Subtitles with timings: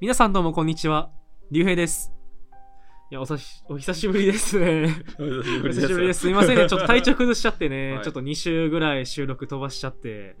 [0.00, 1.10] 皆さんどうもこんにちは。
[1.50, 2.12] りゅうへいです。
[3.10, 4.88] いや、おさし、お久しぶりですね。
[5.18, 5.24] お
[5.68, 6.20] 久しぶりです。
[6.20, 6.68] すいませんね。
[6.68, 7.92] ちょっと体調崩しちゃってね。
[7.96, 10.36] はいちょっと2週ぐらい収録飛ばしちゃって。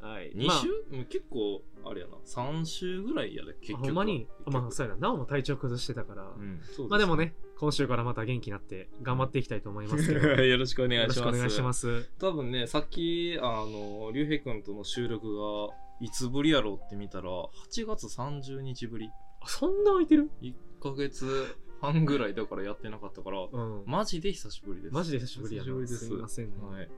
[0.00, 0.32] はい。
[0.34, 3.86] 2まあ週、もう結構、あれやな、3週ぐらいやで、結あ局。
[3.86, 4.26] ほんまに？
[4.46, 5.00] まあ、そうやな。
[5.00, 6.24] なおも体調崩してたから。
[6.36, 7.14] うん、そうまあでも。
[7.14, 10.26] ね、今週からまた元気になって頑張っていきたいと思いますけど。
[10.26, 11.20] よ よろしくお願いします。
[11.20, 12.10] ろしくお願いします。
[12.18, 15.68] 多分ね、さっき、あの、りゅうへいくんとの収録が、
[16.00, 19.10] いつぶりやろうって見たら、8月30日ぶり。
[19.40, 23.82] あそんな空いてる？1ヶ月半ぐらいだからやってなかったから、うん。
[23.86, 24.94] マジで久しぶりです。
[24.94, 25.66] マジで久しぶりやな。
[25.66, 26.52] 久しぶりですすいませんね。
[26.62, 26.88] はい。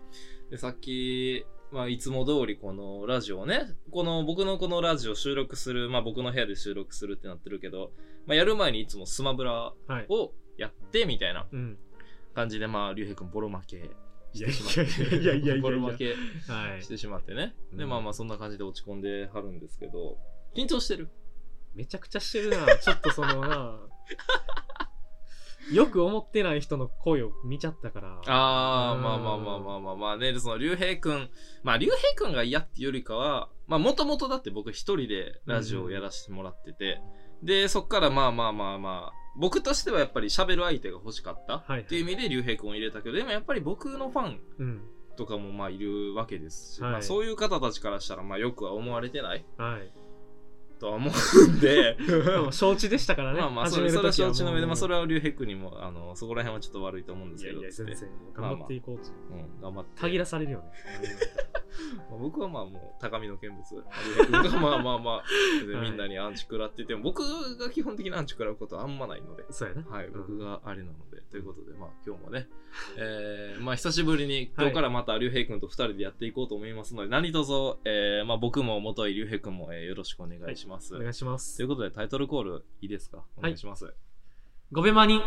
[0.50, 7.90] で、さっき、まあ、いつも通りこのラジオをね、この僕のこのラジオ収録する、まあ僕の部屋で収録するってなってるけど、
[8.26, 10.06] まあやる前にいつもスマブラはい。
[10.08, 11.78] をやってみたいなうん。
[12.34, 13.90] 感じで、まあ、りゅうへいくんボロ負け
[14.36, 15.16] してしまって。
[15.16, 16.14] いやいやいやいやいやボロ負け
[16.48, 16.88] はいし。
[16.88, 17.54] てしまってね。
[17.72, 20.18] で、うんまあまあそんな感じで落ち込んではるんですけど、
[20.54, 21.10] 緊張してる？
[21.74, 22.76] めちゃくちゃしてるな。
[22.78, 23.80] ちょっとそのな。
[25.72, 28.20] よく思ってない人の声を見ちゃったから。
[28.26, 31.28] あー、うんまあまあまあまあまあまあね、でその、りゅうへいくん、
[31.64, 37.00] まあ、りゅうへいくんが嫌っていうよりかは、まあ、もともとだって僕一人でラジオをやらせてもらってて、
[37.42, 44.80] で、そっからまあまあまあまあ、僕としてはやっぱり喋る相手が欲しかったはいっていう意味でりゅうへいくんを入れたけど、でもやっぱり僕のファンうん。
[45.16, 49.92] とかもまあいるわけですし、はいまあそういう方たちからしたらまあよくは思われてないはい。
[50.78, 51.96] とは思うんで、
[52.50, 53.40] 承知でしたからね。
[53.40, 57.60] まあまあそれそれは承知の上で、まあそれはりゅうへいくんにも、あの、そこら辺はちょっと悪いと思うんですけど。
[58.34, 59.10] 頑張っていこうと。
[59.30, 60.00] うん、頑張って。
[60.00, 60.64] 限らされるよね。
[62.10, 63.62] まあ僕はまあもう高みの見物。
[63.74, 65.24] 有平君がまあまあまあ、
[65.66, 67.22] でみんなにアンチ食らってても、僕
[67.58, 69.82] が基本的にアンチ食らうことはあんまないので、そうやな。
[69.88, 72.48] はい、うん僕があれなので、ということで、まあ今日もね、
[72.96, 80.65] えー、まあ久しぶりに今日からまた竜平君と二人でやっていこうと思いますので、何卒、えー、まあ僕も元井竜平君も、えー、よろしくお願いします。
[80.66, 81.68] お願いしまとすいう。
[81.68, 83.22] ことでタイトルコールいいですか？
[83.36, 83.92] お願いします。
[84.72, 85.20] ごべまに。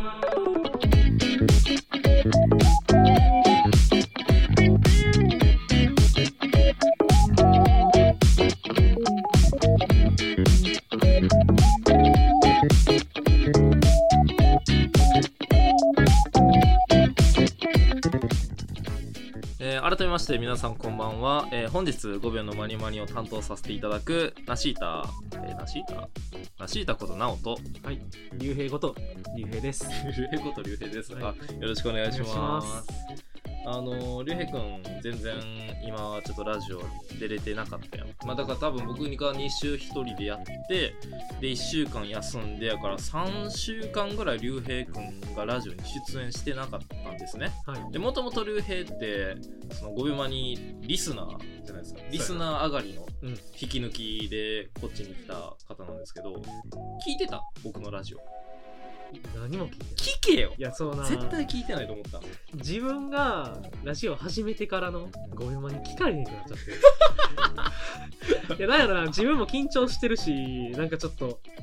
[19.99, 26.07] 改めまして皆さんこんばんは、えー本日5秒のマニマニを担当させていただくナシータ、えーナシータ？
[26.57, 27.99] ナシータことナオとはい。
[28.37, 28.95] 竜兵こと、
[29.35, 29.89] 竜兵です。
[30.17, 31.23] 竜兵こと竜兵です、はい。
[31.23, 31.35] あよ
[31.67, 33.28] ろしくお願いします
[33.65, 35.35] あの竜兵くん全然
[35.83, 36.81] 今ちょっとラジオ
[37.19, 38.07] 出れてなかったやん。
[38.25, 40.95] まあだから多分僕が2週1人でやって
[41.41, 45.79] で1週間休んでやから3週間ぐらい竜兵くんがラジオに
[46.11, 47.51] 出演してなかったんですね。
[47.65, 47.91] はい。
[47.91, 49.35] でもともと竜兵って
[49.71, 52.01] そのゴビマにリスナーじゃないですか。
[52.09, 53.29] リスナー上がりのうん。
[53.29, 55.33] 引き抜きでこっちに来た
[55.67, 56.33] 方なんですけど
[57.05, 57.43] 聞いてた？
[57.63, 58.19] 僕のラジオ
[59.35, 59.93] 何も聞いてない。
[59.95, 61.03] 聞けよいや、そうな。
[61.03, 62.21] 絶対聞いてないと思った
[62.55, 68.55] 自分がラジオ始めてからのごめんまに聞かれへんくなっちゃって。
[68.59, 71.59] いや、だからな、自分も緊張してるし、なんかちょっと、い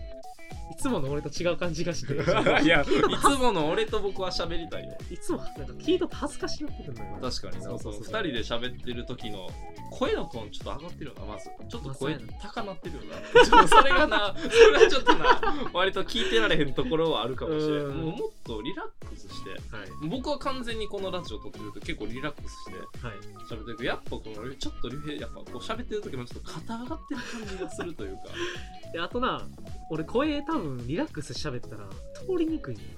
[0.86, 2.14] つもの俺と違う感じがして。
[2.62, 7.18] いや いつもの俺と僕は喋りたいよいつもなんか聞いとって恥ずかしなってくるのよ。
[7.20, 9.50] 確かになそうそうそう2人で喋ってる時の
[9.90, 19.60] 声のトーンちょっと上がってるよなまずちょっと声高なってるよなちょっとそれがなそれはちょっとな割と聞いてられへんところはあるかもしれんうんもっとリラックスしてはい。
[20.08, 22.72] 僕は完全にこのラジオ撮ってると結構リラックスして
[23.06, 23.16] はい。
[23.50, 28.22] 喋ってるけどやっぱこのちょっとやっぱこう喋ってる時もちょっと肩上がってる感じがするというか
[28.92, 29.46] で、あとな、
[29.90, 32.88] 俺声多分リラックスして喋ったら通りにくいんだよ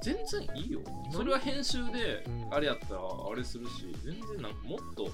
[0.00, 0.80] 全然いいよ
[1.10, 5.10] それは編集でうんあれやったらあれするし全然なんかもっと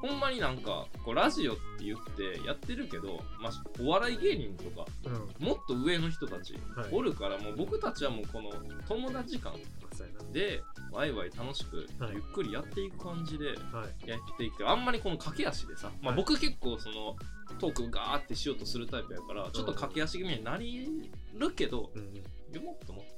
[0.00, 5.18] ほんまになんかこうラジオって言ってやってるけど、まあ、お笑い芸人とかな。
[5.18, 5.44] うん。
[5.44, 8.50] もっと上の人たちはいおるからもう僕たちはもうこの
[8.86, 9.54] 友達間
[9.92, 13.78] そうやでワイワイ楽しくはいゆっくりやっていく感じでな。
[13.80, 14.08] はい。
[14.08, 17.16] やっていきたいあんまりこの駆け足でさ、まあ、はい僕結構その
[17.56, 22.14] トークガーってしようとするタイプやからちょっと駆け足気味になりるけど、うん。
[22.52, 23.10] でもっともっと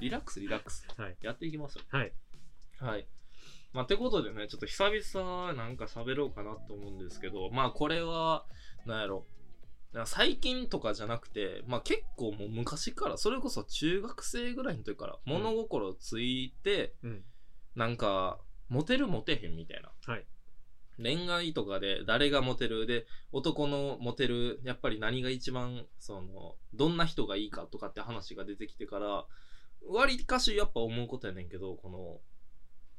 [0.00, 1.16] リラックスリラックスはい。
[1.22, 2.12] やっていきますよはい。
[2.78, 3.06] はい。
[3.72, 8.46] まあ、てことでね、ちょっと久々なんか喋ろうかなと思うんですけど、まあ、これは、
[8.86, 9.26] なんやろ。
[10.06, 17.24] 最近とかじゃなくて、まあ結構もう昔から、それこそ中学生ぐらいの時から物心ついて、うん。
[17.76, 19.92] なんか、モテるモテへんみたいな。
[20.12, 20.26] はい。
[21.02, 22.86] 恋愛とかで誰がモテる？
[22.86, 29.26] で、男のモテる、やっぱり何が一番、その、どんな人がいいかとかって話が出てきてから、
[29.88, 32.20] 割かしやっぱ思うことやねんけど、この、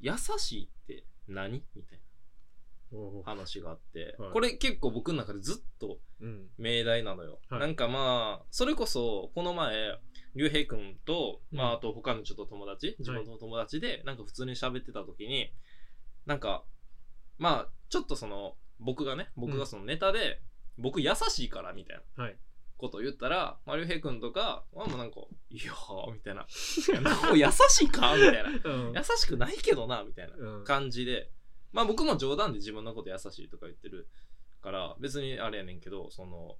[0.00, 1.64] 優しいって何？
[1.74, 2.00] みたい
[2.92, 4.32] おう話があって、はい。
[4.32, 6.48] これ結構僕の中でずっとうん。
[6.56, 7.40] 命題なのよ。
[7.48, 7.60] はい。
[7.60, 9.98] なんかまあ、それこそ、この前、
[10.34, 11.70] 竜兵くんと、まうん。
[11.70, 15.50] あ、あと他のちょっと友達、地元の友達で、なんか普通に喋ってた時に、
[16.26, 16.64] なんか、
[17.38, 20.40] まあ、ちょっとその、僕がね、僕がそのネタで、
[20.78, 22.36] 僕優しいからみたいなはい
[22.76, 26.42] ことを言ったら、まあ、竜兵くんとか、まあもうなんか、いやー、みたいな。
[26.42, 26.46] い
[26.92, 28.50] やなんか優しいかみたいな。
[28.50, 30.36] うん優しくないけどな、みたいな。
[30.36, 31.30] うん感じで、
[31.72, 34.08] まあ僕も冗談で自分のこと優しいとか言ってる
[34.60, 36.58] から、別にあれやねんけど、その、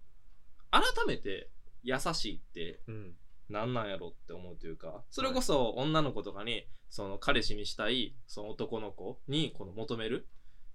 [0.71, 1.51] 改めて
[1.83, 3.19] 優しいってうん
[3.49, 10.27] 何なんやろって思うというか、それこそ女の子とかに、その彼氏にしたい、その男の子にこの求める、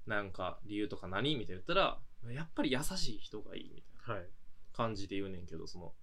[0.05, 1.35] なんか理由とか何？
[1.35, 1.99] みたいな言ったら、
[2.33, 4.29] やっぱり優しい人がいいみたいなはい。
[4.73, 5.93] 感じで言うねんけど、その、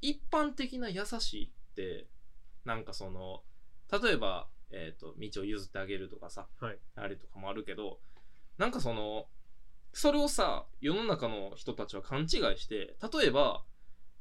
[0.00, 2.08] 一般的な優しいって、
[2.64, 3.42] なんかその、
[4.02, 6.78] 例えば、えっ、と、道を譲ってあげるとかさ、はい。
[6.96, 8.00] あれとかもあるけど、
[8.58, 9.26] なんかその、
[9.92, 12.28] それをさ、世の中の人たちは勘違い
[12.58, 13.62] して、例えば、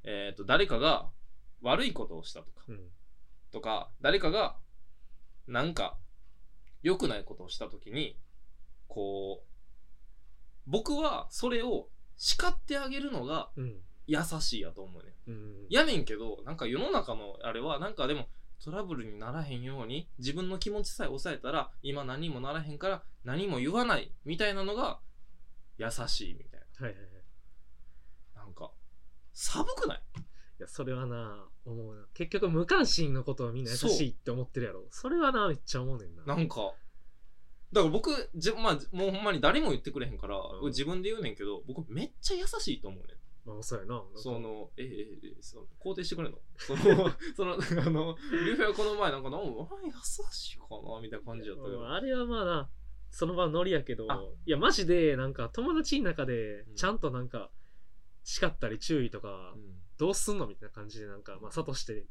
[0.04, 1.10] えっ、と、誰かが
[1.62, 2.80] 悪いことをしたとか、うん。
[3.52, 4.58] とか、誰かが、
[5.48, 5.98] なんか、
[6.84, 8.18] 良くないことをしたときに、
[8.94, 9.48] こう、
[10.68, 13.82] 僕はそれを叱ってあげるのがうん。
[14.08, 15.14] 優しいやと思うね。
[15.28, 18.28] うんやねんけど、なんか世の中のあれは、なんかでも、
[18.62, 25.00] トラブルにならへんように、自分の気持ちさえ抑えたら、今何もならへんから、何も言わない、みたいなのが、
[25.78, 27.12] 優しいみたいはいはいはい。
[28.36, 28.42] な。
[28.44, 28.72] なんか、
[29.34, 30.04] 寒くない？
[30.18, 30.22] い
[30.62, 32.06] やそれはな思うな。
[32.14, 34.86] 結局無関心のことをみんな優しいって思ってるやろ。
[34.92, 36.26] それはなめっちゃ思うねんな。
[36.26, 36.74] なんか、
[37.74, 40.68] だから僕、じまあ、もうほんまに誰も言ってくれへんから、うん。
[40.68, 43.18] 自分で言うねんけど、僕めっちゃ優しいと思うねん。
[43.44, 44.04] まあそうやな。
[44.16, 44.88] その、え、え、
[45.30, 46.38] え、その肯定してくれんの？
[46.60, 49.92] その、 その、 あの、リュウフェはこの前なんか、なんかあ優
[50.32, 51.80] しいかなみたいな感じだったけど。
[51.80, 52.70] うんあれはまあな
[53.10, 54.24] その場のノリやけどあ。
[54.46, 56.76] いやマジでなんか友達の中でうん。
[56.76, 57.52] ちゃんとなんか
[58.24, 59.82] 叱ったり注意とかうん。
[59.98, 60.48] どうすんの？
[60.48, 62.06] みたいな感じでなんかまあ諭して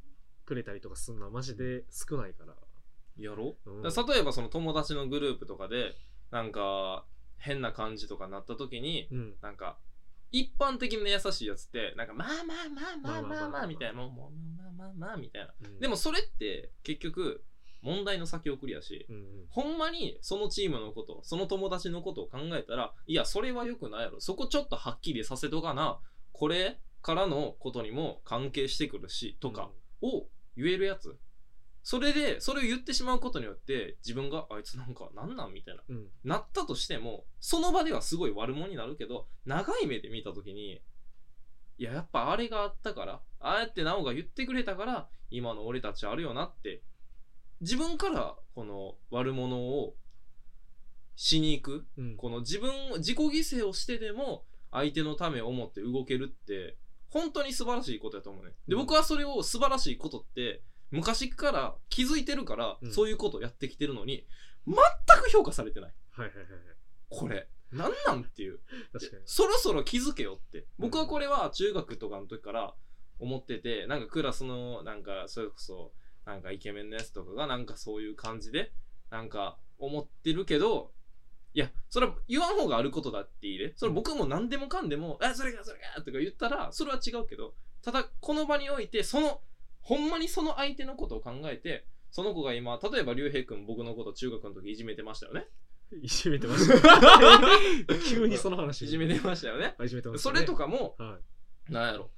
[0.45, 2.55] くれたりとかすんのはマジで少ないから
[3.25, 5.96] やろ、うん、例えばその友達のグループとかで
[6.31, 7.05] なんか
[7.38, 9.78] 変な感じとかなった時に、うん、なんか
[10.31, 17.43] 一般的な優しいやつってなんかまあまあまあまあまあまあみたいなもうまあまあまあまあみたいな、でもそれって結局
[17.82, 24.20] 問題の先送りやし、うんうん、ほんまにそのチームのことその友達のことを考えたらいやそれはよくないやろ。
[24.20, 25.99] そこちょっとはっきりさせとかな。
[26.32, 29.70] これからのことにも関係してくるしとか
[30.02, 31.19] を言えるやつ。
[31.82, 35.53] それでそれを言ってしまうことによって自分があいつなんかなんなん？
[35.55, 35.82] みたいな。
[35.88, 36.06] うん。
[36.25, 40.82] なったとしてもその場ではすごい悪者になるけど長い目で見た時に
[41.79, 46.82] いややっぱあれがあったからああやって直が言ってくれたから今の俺たちあるよなって
[47.62, 49.94] 自分からこの悪者を
[51.17, 52.17] しに行くうん。
[52.17, 56.76] この自分自己犠牲をしてでも相手のためを思って動けるって
[57.09, 58.53] 本当に素晴らしいことやと思うね。
[58.69, 58.81] でうん。
[58.83, 62.92] 僕はそれを素晴らしいことって昔から気づいてるから、うん。
[62.92, 64.26] そういうことをやってきてるのに
[64.66, 64.76] 全
[65.22, 65.92] く評価されてない。
[66.10, 66.60] はいはいはいはい。
[67.08, 68.60] これなんなんっていう。
[68.92, 69.22] 確かに。
[69.26, 70.66] そろそろ気づけよって。
[70.78, 72.75] 僕はこれは中学とかの時から
[73.20, 75.92] 思っててなんかクラスのなんかそれこそ
[76.25, 78.72] なんかイケメンのやつとかがなんかそういう感じで
[79.10, 80.92] なんか思ってるけど
[81.52, 89.40] いやそれは言わん方があることだっていいでそれ僕も何でもかんでも「あそれがそれが」とか言ったらそれは違うけどただこの場においてその
[89.90, 95.49] ほんまにその相手のことを考えてその子が今例えば竜兵君僕のこと中学の時いじめてましたよね。
[96.00, 97.40] いじめてました
[98.09, 98.82] 急にその話。
[98.82, 99.75] いじめてましたよね。
[99.78, 101.18] あいじめてましたそねれとかもは
[101.68, 102.12] なんやろ。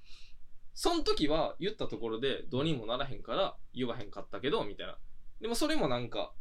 [0.74, 4.98] その時は言ったところでどうにもならへんから言わへんかったけどみたいな。
[5.40, 6.34] でもそれもなんか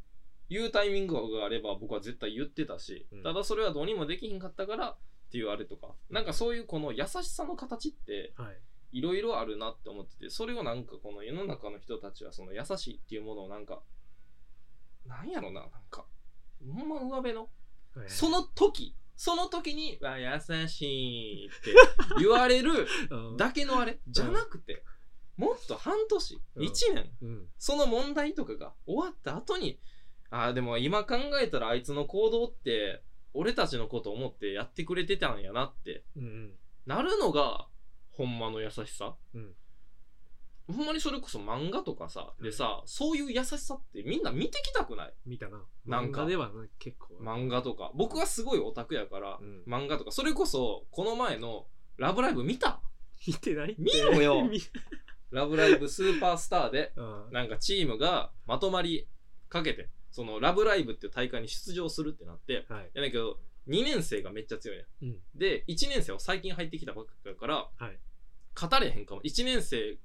[0.50, 3.24] 言うタイミングがあれば僕は絶対言ってたし、うん。
[3.24, 4.98] ただそれはどうにもできひんかったからっ
[5.32, 5.96] ていうあれとか。
[6.10, 8.58] なんかそういうこの優しさの形っていはい
[8.92, 13.82] いろいろあるなって思っててそれをなんかこの世の中の人たちはその優しいっていうものをなんか
[15.06, 16.06] なんやろななんか
[16.60, 17.50] ほんま上辺の
[17.96, 18.10] はい。
[18.10, 21.76] その時その時に「わ優しい」って
[22.20, 23.38] 言われるうん。
[23.38, 24.84] だけのあれじゃなくて、
[25.38, 26.64] もっと半年、うん。
[26.66, 27.50] 1年、うん。
[27.60, 29.80] その問題とかが終わった後に、
[30.32, 36.60] ああ、でも今考えたらあいつの行動って、俺たちのこと思ってやってくれてたんやなって、うんうん。
[36.88, 37.68] なるのが、
[38.12, 39.16] ほんまの優しさ？
[39.34, 39.54] うん。
[40.68, 45.14] ほんまにそれこそ漫画とかさ、でさ、そういう優しさってみんな見てきたくない？
[45.26, 45.62] 見たな。
[45.86, 46.22] なんか。
[46.22, 47.92] 漫画ではね結構漫画とか。
[47.96, 49.64] 僕はすごいオタクやから、うん。
[49.68, 50.12] 漫画とか。
[50.12, 52.82] それこそ、この前のラブライブ見た？
[53.28, 53.76] 見てない？
[53.78, 54.44] 見ろよ。
[54.50, 54.62] 見
[55.32, 57.30] ラブライブスーパースターで、うん。
[57.32, 59.08] なんかチームがまとまり
[59.50, 62.92] かけてそのラブライブっていう大会に出場するってなってはい。
[62.94, 65.06] やだけど2年生がめっちゃ強いねん。
[65.06, 65.18] うん。
[65.36, 68.00] で1年生は最近入ってきたばっかだからはい。
[68.56, 69.22] 勝たれへんかも。
[69.22, 69.98] 1年生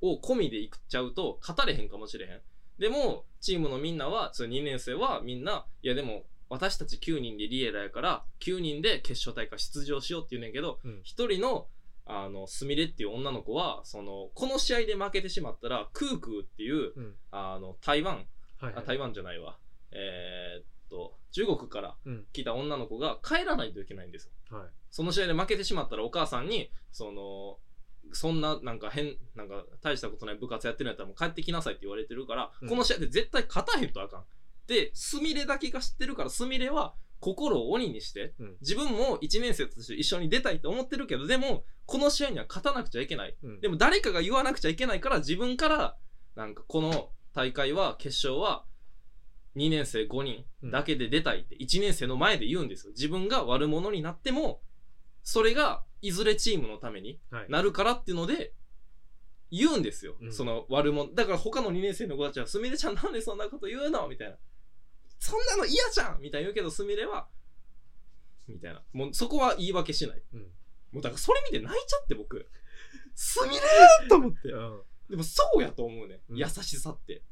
[0.00, 2.40] を込みでいっちゃうと勝たれへんかもしれへん。
[2.78, 11.00] でもチームのみんなはその2年生はみんないやでも私たち9人でリエラやから9人で決勝大会出場しようって言うねんけどうん。
[11.00, 11.02] 1
[11.34, 11.66] 人の
[12.06, 17.14] あのすみれっていう女の子はそのこの試合で負けてしまったらクークーっていううん。
[17.30, 18.26] あの台湾。
[18.58, 18.84] はいはい。
[18.84, 19.56] あ台湾じゃないわ。
[19.92, 22.24] えーっと中国からうん。
[22.32, 24.56] 来た女の子が帰らないといけないんですよ。
[24.56, 24.68] はい。
[24.90, 27.58] その試合で負けてしまったらお母さんに、その、
[28.12, 32.68] そんな、なんか変、なんか大したことない部活やってるんやったらもう帰ってきなさいって言われてるから、うん。
[32.68, 34.24] この試合で絶対勝たへんとあかん。
[34.68, 38.56] で、すみれだけが知ってるから、すみれは心を鬼にして、うん。
[38.60, 43.36] 自分も1年生として一緒に出たいと思ってるけど、でも、この試合には勝たなくちゃいけない。
[43.42, 43.60] うん。
[43.60, 45.96] でも誰かが言わなくちゃいけないから、自分から、
[46.36, 48.64] なんかこの大会は、決勝は、
[49.56, 52.92] 2年生5人だけで出たいって1年生の前で言うんですよ。
[52.92, 54.60] 自分が悪者になっても、
[55.22, 58.52] それがいずれチームのためにはいなるからっていうので、
[59.50, 60.16] 言うんですよ。
[60.20, 61.14] うんその悪者。
[61.14, 64.08] だから他の2年生の子たちは、すみれちゃんなんでそんなこと言うの？
[64.08, 64.36] みたいな。
[65.20, 67.28] そんなの嫌じゃんみたいな言うけど、すみれは、
[68.48, 68.82] みたいな。
[68.92, 70.22] もうそこは言い訳しない。
[70.32, 70.40] うん
[70.92, 72.48] もうだからそれ見て泣いちゃって僕。
[73.16, 74.48] すみれーと思って。
[74.50, 77.22] うんでもそうやと思うね、うん優しさって。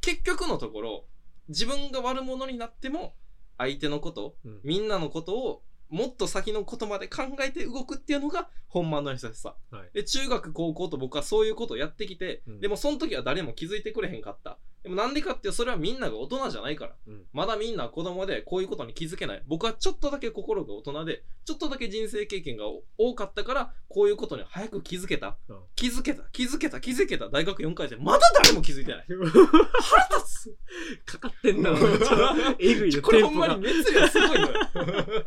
[0.00, 1.08] 結局のところ、
[1.52, 3.14] 自分が悪者になっても、
[3.58, 4.60] 相手のこと、うん。
[4.64, 9.54] みんなのことを、もっと先のことまで考えて動くっていうのが、本間の優しさ。
[9.70, 14.58] はいで、中学、高校と僕はそういうことをやってきて、うんでもその時は誰も気づいてくれへんかった。
[14.82, 16.92] でもなんでかって、それはみんなが大人じゃないから。
[17.06, 19.42] うんまだみんな子供でこういうことに気づけない。
[19.46, 22.64] 僕はちょっとだけ心が大人で、ちょっとだけ人生経験が
[22.96, 25.36] 多かったから、こういうことに早く気づけた。
[25.50, 27.28] うん気づけた、気づけた、気づけた。
[27.28, 29.04] 大学4回生、まだ誰も気づいてない。
[29.12, 30.56] 腹立つ。
[31.04, 31.70] かかってんな
[32.58, 35.26] えぐいよこれほんまに熱量すごいのよ。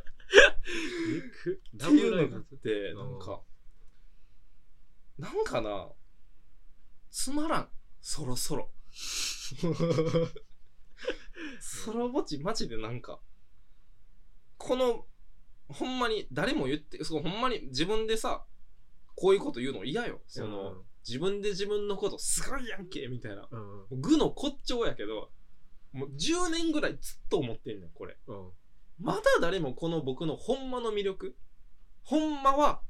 [1.06, 3.42] えぐっていうのがあブって、なんか、
[5.18, 5.90] なんかな、
[7.12, 7.70] つまらん。
[8.02, 8.70] そろそろ。
[11.60, 13.20] そらぼちマジでなんか、
[14.58, 15.06] この、
[15.68, 18.46] ほんまに誰も言って、そうほんまに自分でさ、
[19.16, 20.22] こういうこと言うの嫌よ。
[20.28, 23.48] その、自分で自分のことすごいやんけみたいな。
[23.50, 25.32] うんうん具の骨頂やけど、
[25.94, 28.18] もう10年ぐらいずっと思ってんねん、これ。
[28.28, 28.52] うん
[29.00, 31.36] まだ誰もこの僕のほんまの魅力、
[32.04, 32.82] ほんまは、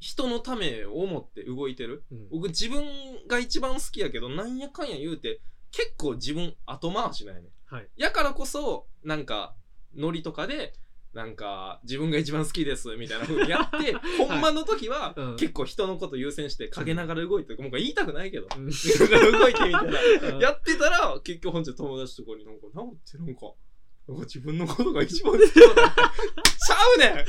[0.00, 2.04] 人のためを思って動いてる。
[2.12, 2.28] うん。
[2.30, 2.84] 僕自分
[3.26, 5.40] が一番好きやけど、なんやかんや言うて、
[5.72, 7.74] 結構自分後回しなんやねん。
[7.74, 7.88] はい。
[7.96, 9.54] やからこそ、なんか、
[9.96, 10.74] ノリとかで、
[11.14, 18.66] なんか、自分が一番好きです、みたいな風にやって、 ほんまの時はうん、結構人のこと優先して、陰ながら動いて、もう言いたくないけど、うん。
[18.66, 20.36] 動いてみたいな。
[20.36, 20.38] うん。
[20.38, 23.52] やってたら、結局本日友達とかになんか、なんてなんか、
[24.08, 25.52] 自分のことが一番好きだ。
[25.54, 27.24] ちゃうねん。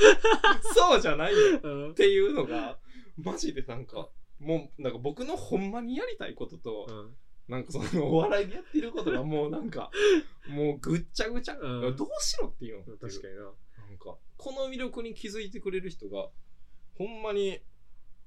[0.74, 1.94] そうじゃないよっうん。
[1.94, 2.78] ていうのが、
[3.16, 4.08] マジでなんか、
[4.38, 7.16] もう、なんか僕のほんまにやりたいことと、うん。
[7.48, 9.90] なんかそのお笑いでやってることがもうなんか、
[10.48, 11.58] もうぐっちゃぐちゃ。
[11.60, 11.96] うん。
[11.96, 12.96] どうしろっていうの。
[12.96, 13.42] 確かにな。
[13.42, 13.50] な
[13.94, 16.28] んか、この魅力に気づいてくれる人が、
[16.96, 17.60] ほんまに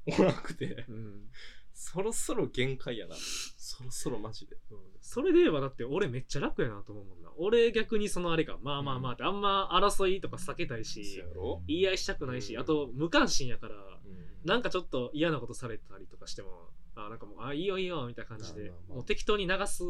[0.06, 1.30] おらなくて、うん
[1.74, 3.16] そろそろ限界やな。
[3.58, 4.56] そろそろマジで。
[4.72, 4.78] うん。
[5.02, 7.30] それで言えばだって俺めっちゃ楽やなと思うもんな。
[7.38, 8.58] 俺逆にそのあれか。
[8.62, 9.24] まあまあまあって。
[9.24, 11.24] あんま争いとか避けたいし
[11.68, 12.62] 言い合いしたくないしうん。
[12.62, 14.48] あと無関心やからうん。
[14.48, 19.84] なんかちょっと嫌なことされたりとかしてもあなんかもうあいいよいいよみたいな感じでもう適当に流す。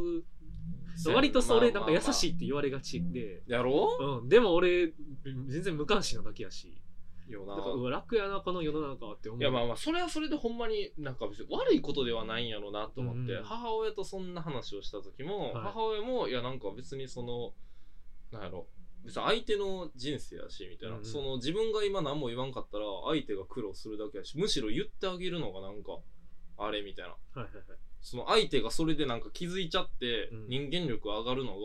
[1.13, 3.41] 割とそれなんか優しいって言われがちで。
[3.47, 4.21] やろ？
[4.21, 4.29] うん。
[4.29, 4.93] でも俺
[5.25, 6.81] 全然無関心なだけやし
[7.27, 9.41] よだからうわ楽やなこの世の中って思う。
[9.41, 13.43] いやまあまあそれはそれでほんまになんか別に悪いことではないんやろなと思って、うん。
[13.43, 15.63] 母親とそんな話をした時も、はい。
[15.63, 17.53] 母親もいやなんか別にその
[18.31, 18.67] なんやろ
[19.05, 21.05] 別に相手の人生やしみたいな、うんうん。
[21.05, 25.99] その自分が今何も言わんかったら相手が苦労するだけやしむしろ言ってあげるのがなんか
[26.57, 27.11] あれみたいな。
[27.11, 27.77] はいはいはい。
[28.01, 30.49] その相手がそれでなんか気づいちゃってうん。
[30.49, 31.57] 人間力上がるのが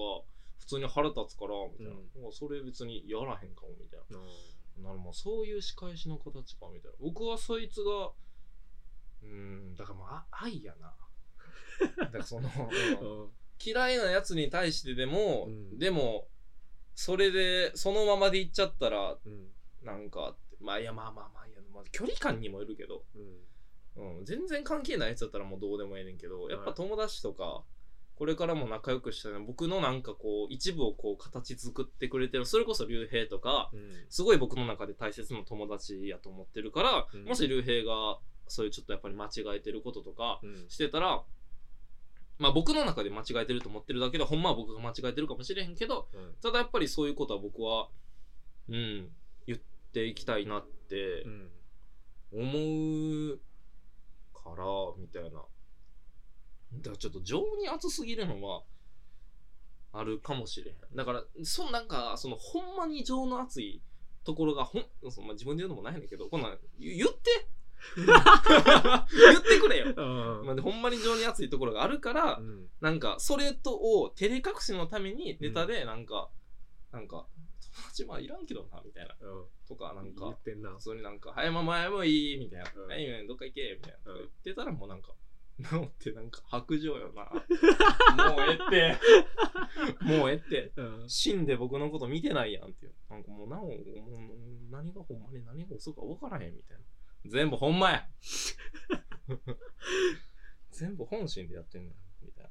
[0.61, 2.33] 普通に腹立つからみたいな、うん。
[2.33, 4.19] それ別にやらへんかもみたいな。
[4.19, 4.25] うん
[4.83, 6.97] なるほどそういう仕返しの形かみたいな。
[7.01, 8.13] 僕はそいつが
[9.23, 9.27] うー
[9.73, 10.95] んだからもうあ愛やな。
[11.97, 12.49] だからその、
[13.65, 15.79] 嫌いなやつに対してでも、うん。
[15.79, 16.29] でも
[16.95, 19.53] それでそのままでいっちゃったらうん。
[19.83, 23.49] なんかまあいやまあまあまあいや、まあ、距離感にもよるけど、うん。
[24.19, 27.65] うん、全然関係ないやつだったらもうどうでもええねんけどやっぱ友達とか
[28.19, 33.81] これからも仲良くしたい僕のなんかこう一部をこう形作ってくれてるそれこそ竜兵とか、うん。
[34.09, 37.25] すごい僕の中で大切な友達やと思ってるから、うん。
[37.27, 40.69] もし竜兵がそういうちょっとやっぱり間違えてることとかうん。
[40.69, 41.23] してたら
[42.41, 46.35] まあ僕の中で間違えてると思ってるだけでほんまは僕が間違えてるかもしれへんけどうん。
[46.43, 47.89] ただやっぱりそういうことは僕は
[48.69, 49.09] うん
[49.47, 49.59] 言っ
[49.93, 51.51] ていきたいなってうん。
[52.33, 53.39] 思う
[54.35, 54.65] から
[54.99, 55.41] みたいな
[56.75, 58.63] だからちょっと情に熱すぎるのは
[59.93, 60.97] あるかもしれへん。
[60.97, 63.83] だからそんなんかそのほんまに情の熱い
[64.25, 67.49] ところがほんそのまあ、自分で言うのもないねんだけどこんなん言言って。
[67.95, 70.47] 言ってくれよ、うん。
[70.47, 72.69] まあ、でほんまに情に熱いところがあるから、うん。
[72.81, 76.29] なんかそれとを照れ隠しのためにネタでなんか、
[76.93, 77.27] なんか
[77.79, 79.15] 友達まあいらんけどなみたいな。
[79.21, 79.47] うん。
[79.67, 80.71] とかなん言かってんな。
[80.71, 82.73] 普通になんか「はいまあ前もいい」みたいな。
[82.75, 84.19] うん「はいどっか行け」みたいな、うん。
[84.19, 85.15] 言ってたらもうなんか
[85.59, 87.25] 「なおってなんか白状よな。
[88.31, 88.97] もうええって。
[90.05, 90.73] もうええって。
[90.77, 91.09] うん。
[91.09, 92.95] 死んで僕のこと見てないやんっていう。
[93.11, 93.75] なんかもうなおもう
[94.71, 96.85] 何がほんまに何が嘘か分からへんみたいな。
[97.27, 98.09] 全部ほんまや。
[100.71, 102.51] 全部本心でやってんのよみたいな。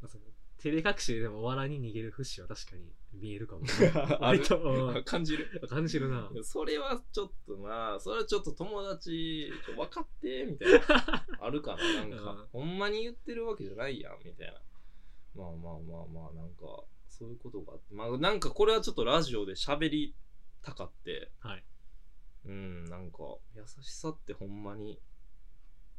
[0.00, 0.24] まあその
[0.58, 3.62] 照れ隠しででもお笑いに逃げる節は確かに見えるかも
[4.20, 4.38] ある。
[4.40, 5.04] 割とうん。
[5.04, 5.60] 感じる。
[5.68, 6.28] 感じるな。
[6.42, 11.26] それはちょっとなそれはちょっと友達ちょ分かってみたいな。
[11.40, 12.46] あるかななんか、 うん。
[12.48, 14.60] ほんまに言ってるわけじゃないやんみたいな。
[15.34, 17.94] まあまあまあまあなんかそういうことがあって。
[17.94, 20.14] まあなんかこれはちょっとラジオで喋り
[20.62, 21.30] たかって。
[21.40, 21.64] はい。
[22.46, 23.18] うんなんか
[23.54, 25.00] 優しさってほんまに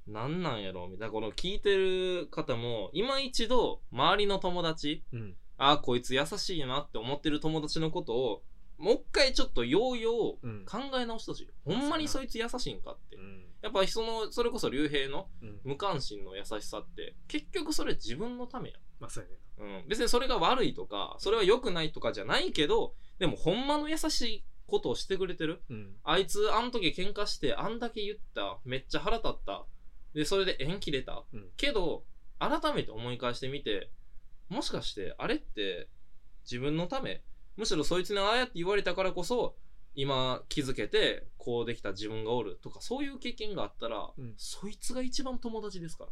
[0.09, 1.11] なんなんやろみたいな。
[1.11, 5.35] この聞いてる方も今一度周りの友達うん。
[5.57, 8.43] ああこいつ優しいなって思ってる友達のことを
[8.77, 10.65] もう一回ちょっとようよううん。
[10.65, 11.47] 考え直してほしい。
[11.65, 13.17] ほんまにそいつ優しいんかって。
[13.17, 13.45] うん。
[13.61, 15.59] やっぱそのそれこそ竜兵のうん。
[15.63, 25.61] 無関心の優しさって結局それ自分のためやまあそうやねうん、別にそれが悪いとかそれは良くないとかじゃないけどでもほんまの優しいことをしてくれてる。
[25.69, 25.95] うん。
[26.03, 29.65] あいつあん時喧嘩してあんだけ言っためっちゃ腹立った
[30.13, 31.23] でそれで縁切れた。
[31.33, 31.49] うん。
[31.57, 32.03] けど
[32.39, 33.91] 改めて思い返してみて
[34.49, 35.89] もしかしてあれって
[36.43, 37.21] 自分のため
[37.57, 39.55] むしろそいつにああやって言われたからこそ
[39.95, 44.33] 今気づけてこうできた自分がおるとかそういう経験があったら、うん。
[44.37, 46.11] そいつが一番友達ですから。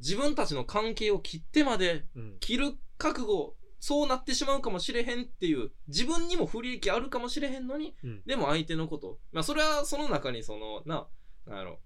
[0.00, 2.36] 自分たちの関係を切ってまでうん。
[2.40, 8.22] 切る覚悟そうなってしまうかもしれへんっていう自分にも不利益あるかもしれへんのにうん。
[8.26, 9.18] でも相手のこと。
[9.32, 11.06] まあそれはその中にそのな
[11.46, 11.78] なんやろ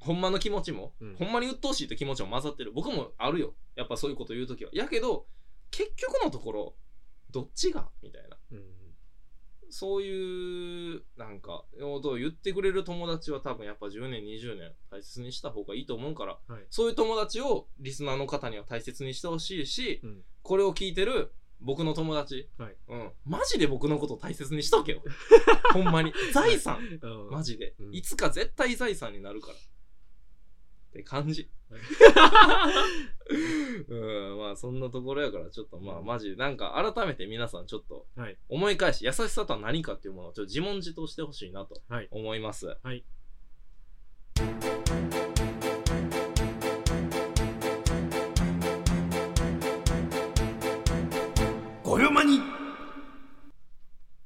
[0.00, 1.16] ほんまの気持ちも、うん。
[1.16, 2.72] ほんまに鬱陶しいって気持ちも混ざってる。
[2.72, 3.54] 僕もあるよ。
[3.76, 4.70] やっぱそういうこと言う時は。
[4.72, 5.26] やけど
[5.70, 6.74] 結局のところ
[7.30, 7.88] どっちが？
[8.02, 8.36] みたいな。
[8.52, 8.64] うん
[9.72, 16.64] そういうなんかことを言ってくれる友達は多分やっぱ10年20年大切にした方がいいと思うからはい。
[16.70, 20.24] そういう友達をリスナーの方には大切にしてほしいし、うん。
[20.42, 22.76] これを聞いてる僕の友達、はい。
[22.88, 25.02] うん、マジで僕のことを大切にしとけよ。
[25.72, 26.12] ほんまに。
[26.32, 26.78] 財産。
[27.02, 27.30] うん。
[27.30, 27.94] マジで、うん。
[27.94, 29.54] いつか絶対財産になるから
[30.90, 31.48] って感じ。
[31.70, 31.80] はい
[33.88, 36.04] うんまあそんなところやからちょっとまあうん。
[36.06, 38.36] マジでなんか改めて皆さんちょっとはい。
[38.48, 42.08] 思い返し優しさとは何かっていうものをちょっと自問自答してほしいなとはい。
[42.10, 42.76] 思います。
[42.82, 43.04] はい。
[51.82, 52.40] ごよまに。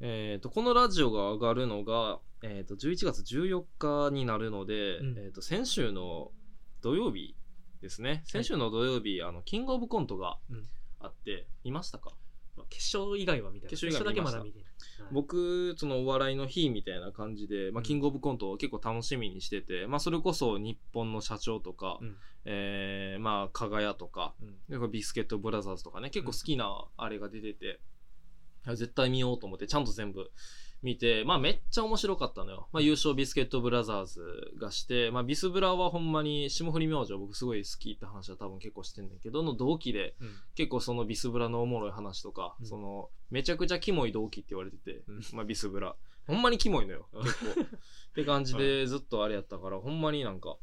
[0.00, 5.18] えー、とこのラジオが上がるのが、えー、と11月14日になるので、うん。
[5.18, 6.30] えー、と先週の
[6.84, 7.34] 土曜日
[7.80, 8.22] ですね。
[8.26, 10.64] 先週の土曜日、あのキングオブコントがうん。
[11.00, 12.10] あって、見ましたか？
[12.58, 13.70] まあ決勝以外は見たい。
[13.70, 14.66] 決勝だけ見まだ見てない。
[15.02, 15.14] はい。
[15.14, 17.84] 僕そのお笑いの日みたいな感じで、まあ、うん。
[17.84, 22.16] キングオブコントを結構楽しみにしてて、まあ、それこそ日本の社長とか、うん。
[22.44, 24.34] えーまあ加賀屋とか
[24.68, 24.90] うん。
[24.90, 27.80] ビスケットブラザーズとかね結構好きなあれが出てて、
[28.66, 30.30] 絶対見ようと思ってちゃんと全部
[30.84, 34.20] 見てまあめっちゃ面白かったのよ、まあ、優勝ビスケットブラザーズ
[34.60, 40.28] がして、まあ、ビスブラはほんまに霜降り明星僕すごい好きって話は多分結構してんねんけどの同期でうん。
[40.54, 42.66] 結構そのビスブラのおもろい話とか、うん。
[42.66, 45.22] そのめちゃくちゃキモい同期って言われてて、うん。
[45.32, 45.96] まあ、ビスブラ。
[46.26, 47.08] ほんまにキモいのよ。
[47.12, 47.60] うん結構。
[47.62, 47.66] っ
[48.14, 50.56] て感じでずっとあれやったからほんまになんか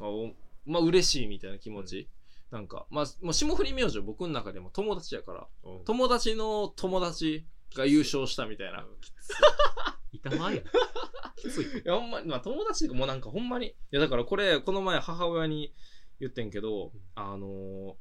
[0.00, 0.32] あお
[0.66, 2.08] まあ嬉しいみたいな気持ち、
[2.50, 5.46] なんかまあもう霜降り明星僕の中でも友達やから。
[5.84, 8.80] 友達の友達が優勝したみたいな。
[8.80, 9.34] いきつい。
[10.16, 10.70] 板前やな
[11.36, 11.82] きつい。
[11.84, 13.68] や、ほんまに、まあ友達もうなんかほんまに。
[13.68, 15.74] いや、だからこれ、この前母親に
[16.20, 17.00] 言ってんけど、うん。
[17.14, 17.94] あのー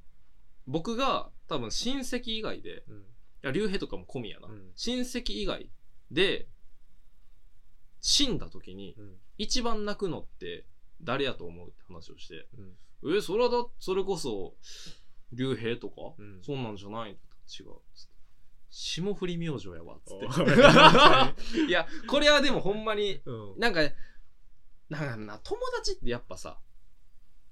[0.66, 3.00] 僕が多分親戚以外で、うん。
[3.02, 3.04] い
[3.42, 4.48] や、竜兵とかも込みやな。
[4.48, 4.72] うん。
[4.76, 5.70] 親戚以外
[6.10, 6.48] で、
[8.00, 9.18] 死んだ時に、うん。
[9.38, 10.66] 一番泣くのって
[11.02, 12.48] 誰やと思うって話をして、
[13.04, 13.18] うん。
[13.18, 14.56] え、それはだ、それこそ、
[15.34, 16.42] 竜兵とか、うん。
[16.44, 17.68] そんなんじゃない違う。
[18.76, 20.26] 霜降り明星やわ、つって。
[21.62, 23.60] おいや、これはでもほんまに、うん。
[23.60, 23.82] なんか、
[24.90, 26.60] なんかな、友達ってやっぱさ、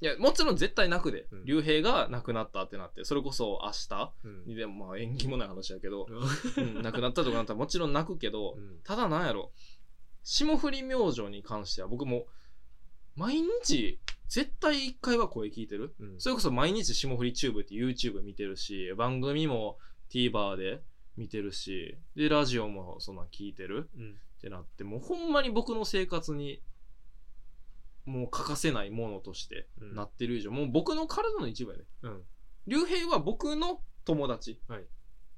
[0.01, 1.45] いやもちろん絶対泣くでうん。
[1.45, 4.45] 竜兵が亡くなったってなってそれこそ明日うん。
[4.47, 8.79] にでもまあ縁起もない話やけど、ううん、亡くなったとかなったらもちろん泣くけど、ん。
[8.83, 9.51] ただなんやろ
[10.23, 12.25] 霜降り明星に関しては僕も
[13.15, 15.93] 毎日絶対一回は声聞いてる。
[15.99, 16.19] うん。
[16.19, 19.77] それこそ毎日霜降りチューブって YouTube 見てるし番組も
[20.09, 20.81] TVer で
[21.17, 24.11] 見てるしでラジオもそんなん聞いてるうん。
[24.37, 26.61] ってなってもうほんまに僕の生活に
[28.05, 29.95] もう欠かせないものとしてうん。
[29.95, 32.21] なってる以上、もう僕の体の一部やねうん。
[32.67, 34.83] 竜兵は僕の友達、はい。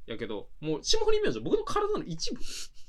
[0.06, 2.40] やけどもう霜降り明星は僕の体の一部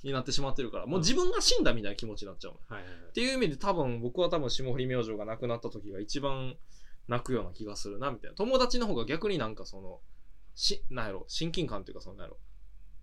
[0.03, 3.03] になってしまってるからもう自分が死んだみたいな気持ちになっちゃうの、はいはいはい。
[3.09, 6.57] っていう意味で多分僕は多分霜降り明星が亡くなった時が一番
[7.07, 8.37] 泣くような気がするなみたいな。
[8.37, 10.01] 友達の方が逆になんかその
[10.57, 12.39] しなんやろ親近感っていうかそのなんやろ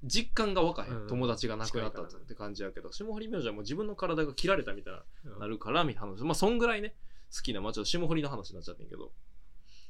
[0.04, 1.08] 実感がわかへん、うん。
[1.08, 2.92] 友達が亡くなったって感じやけど。
[2.92, 5.40] 霜降り明星はもう自分の体が切られたみたいなうん。
[5.40, 6.24] なるからみたいな話。
[6.24, 6.96] まあそんぐらいね
[7.36, 9.12] 好きなまあちょっと霜降りの話になっちゃってんけど。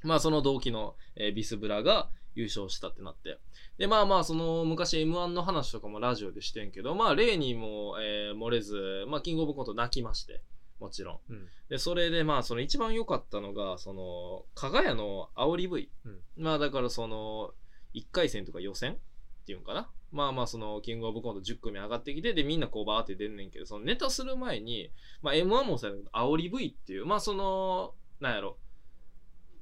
[0.03, 3.39] まあその同期の、えービスブラが優勝したってなって。
[3.77, 10.41] でまあまあその昔 m 1の話とかもラジオでしてんけどまあ例にも、えー漏れず、まあ、キングオブコント泣きまして。
[10.79, 11.19] もちろん。
[11.29, 11.47] うん。
[11.69, 16.19] でそれでまあその一番良かったのがその加賀屋の煽り V、うん。
[16.37, 17.51] まあだからその
[17.93, 18.97] 1回戦とか予選
[19.41, 19.89] っていうんかな。
[20.11, 28.57] まあまあそのキングオブコント10組上がってきてでみんなこうバーって出んねんけどそのネタする前に、まあ、m 1もそうやけど煽り V っていうまあそのなんやろ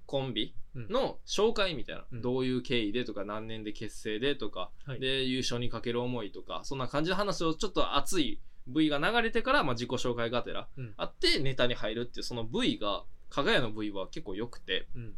[0.08, 2.22] コンビの紹介みたいな、うん。
[2.22, 5.00] どういう経緯でとか何年で結成でとか、はい。
[5.00, 10.94] で優勝にかける思いとかそんな感じの話をちょっと熱い V が流れてから、まあ、自己紹介がてらうん。
[10.98, 15.14] あってネタに入るっていうその V が加賀屋の V は結構良くてうん。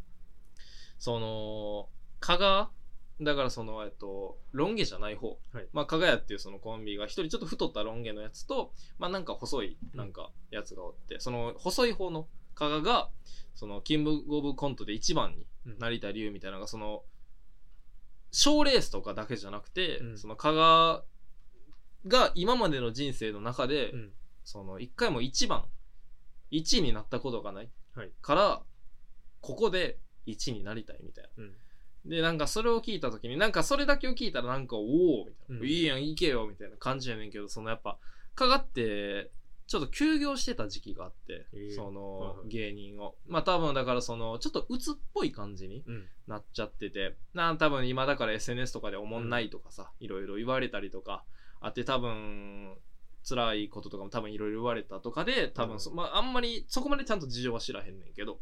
[0.98, 1.88] その
[2.20, 2.70] 加賀
[3.20, 5.66] だからそのえっとロン毛じゃない方、はい。
[5.72, 13.10] まあ加賀屋っていうそのコンビが一人ちょっと太ったロン毛のやつとまあなんか細いなんかやつがおって、その細い方の加賀が
[13.54, 17.02] そのキングオブコントで一番にうんなりたい理由みたいなのがその
[18.32, 20.18] 賞レースとかだけじゃなくて、うん。
[20.18, 21.04] その加賀
[22.08, 24.12] が今までの人生の中で、うん。
[24.44, 25.64] その一回も一番
[26.50, 28.10] 1位になったことがない、はい。
[28.22, 28.62] から
[29.40, 31.44] ここで1位になりたいみたいな。
[31.44, 31.52] うん
[32.04, 35.66] でなんかそれを聞いた時になんかそれだけを聞いたらなんかおおみたいな、うん。
[35.66, 37.98] いいやんいけよみたいな感じやねんけどそのやっぱ
[38.34, 39.30] かがって
[39.68, 41.74] ちょっと休業してた時期があって、えー。
[41.74, 42.48] そはいのはい。
[42.48, 43.14] 芸人を。
[43.26, 46.08] まあ多分だからそのちょっと鬱っぽい感じにうん。
[46.26, 51.24] なっちゃっててなん多分今だから SNS とかでおもんないとかさ、いろいろ言われたりとか
[51.60, 52.74] あって多分
[53.28, 55.96] 辛いこととかも多分いろいろ言われたとかで多分そ、うん。
[55.96, 58.40] まああんまりそこまでちゃんと事情は知らへんねんけど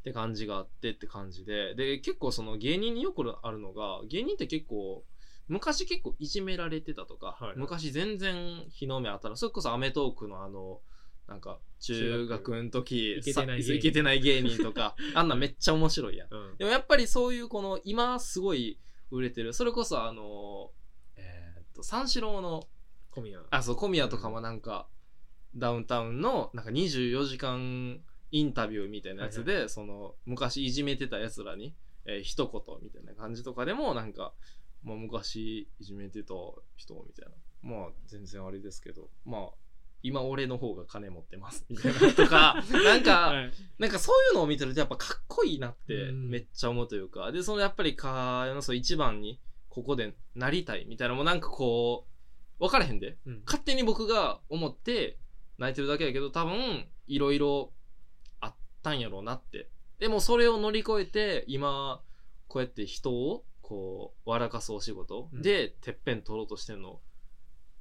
[0.00, 1.74] って感じがあってって感じで。
[1.74, 5.04] で結構その芸人によくあるのが芸人って結構
[5.48, 7.56] 昔結構いじめられてたとか、はいはい。
[7.56, 10.80] 昔全然日の目当たらそれこそ『アメトーーク』のあの
[11.28, 13.32] なんか中学の時い芸人。
[13.32, 16.28] さイケてない芸人とか あんなんめっちゃ面白いやん。
[16.30, 16.56] うん。
[16.56, 18.78] でもやっぱりそういうこの今すごい
[19.10, 20.72] 売れてるそれこそあの
[21.16, 22.68] えーっと三四郎の
[23.10, 23.42] 小宮。
[23.50, 24.88] あそう小宮とかもなんか、
[25.54, 28.00] ダウンタウンのなんか24時間
[28.32, 34.32] インタビューみたいなやつで、その昔いじめてたやつらに、えー一言みたいな感じとかでもなんか、
[34.82, 36.34] まあ、昔いじめてた
[36.76, 37.32] 人みたいな。
[37.62, 39.48] まあ全然あれですけどまあ
[40.02, 43.52] 今俺の方が金持ってますみたいなとか なんか、はい。
[43.78, 46.30] なんかそういうのを見てるとやっぱかっこいいなってうん。
[46.30, 49.38] めっちゃ思うというか、で、そのやっぱりか、のそう一番に
[49.68, 52.06] ここでなりたいみたいなのもなんかこ
[52.58, 53.18] う、分からへんで。
[53.26, 53.42] うん。
[53.44, 55.18] 勝手に僕が思って
[55.58, 57.79] 泣いてるだけやけど多分いろいろあ
[58.80, 59.68] ったんやろうなって。
[59.98, 62.00] でもそれを乗り越えて今
[62.48, 65.42] こうやって人をこう笑かすお仕事うん。
[65.42, 67.00] でてっぺん取ろうとしてんの、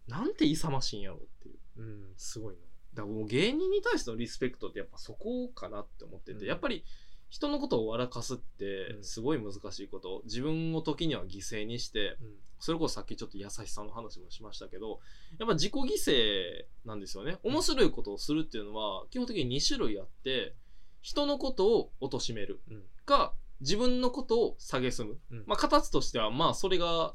[0.08, 1.82] なんて勇ましいんやろっていう。
[1.82, 2.62] うんすごいな。
[2.94, 6.46] だからもう芸人に対してのリスペクトってやっぱそこかなって思ってて、うん。
[6.46, 6.84] やっぱり
[7.30, 9.04] 人のことを笑かすってうん。
[9.04, 12.36] すごい難しいこと、自分を時には犠牲にしてうん。
[12.60, 15.00] それこそさっきちょっと優しさの話もしましたけど
[15.38, 17.38] やっぱ自己犠牲なんですよね。
[17.42, 20.56] 面白いことをするっていうのは基本的に2種類あって
[21.02, 22.84] 人のことを貶めるうん。
[23.06, 25.44] か自分のことを蔑む、うん。
[25.46, 27.14] まあ形としてはまあそれが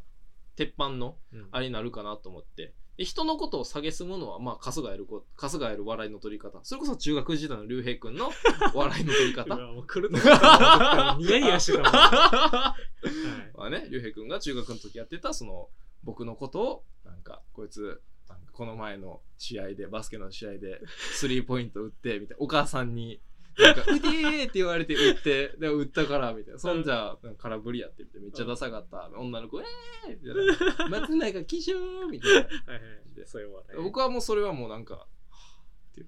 [0.57, 1.49] 鉄板のうん。
[1.51, 2.75] あれになるかなと思って。
[2.97, 6.61] で人のことを蔑むのは、まあ、春日やるこ、春日やる笑いの取り方。
[6.63, 8.31] それこそ中学時代の竜兵君の
[8.73, 9.57] 笑いの取りう方。
[9.57, 11.15] わもう来ると思った。
[11.15, 11.91] もんニヤニヤしてたもん。
[11.91, 12.77] は
[13.57, 15.71] まあね、竜兵君が中学の時やってた、その、
[16.05, 18.01] 僕のことを、なんか、こいつ、
[18.53, 23.21] この前の試合で、バスケの試合で、スリーポイント打って、みたいな、お母さんに、
[23.59, 26.59] なんか、打てーって言われて打って、でも打ったから、みたいな。
[26.59, 29.11] そんじゃ、空振りやってみて、めっちゃダサかった。
[29.17, 31.01] 女の子、えーみたいな。
[31.01, 31.73] 松永騎手
[32.11, 32.39] みたいな。
[32.41, 33.75] いはいそういうわね。
[33.77, 35.07] 僕はもうそれはもうなんか、
[35.97, 36.05] いう。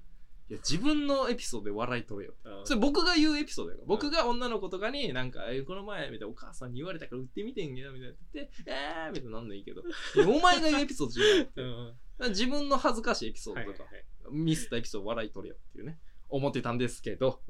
[0.48, 2.34] いや自分のエピソードで笑い取れよ。
[2.64, 3.86] それ僕が言うエピソードやから。
[3.86, 9.82] 僕が女の子とかになんかえこの前みたいなお母さんに言われたから売ってみてんけどみたいな言ってえーみたいななんのいいけど。
[10.28, 11.86] お前が言うエピソードじゃなくてうんうん。
[11.86, 14.34] だから自分の恥ずかしいエピソードとか、はいはいはい。
[14.34, 17.40] ミスったエピソード笑い取れよっていうね思ってたんですけど、